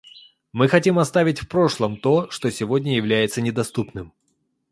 Мы 0.51 0.67
хотим 0.67 0.97
оставить 0.97 1.37
в 1.37 1.47
прошлом 1.47 1.95
то, 1.95 2.27
что 2.31 2.49
сегодня 2.49 2.95
является 2.95 3.39
недоступным. 3.39 4.13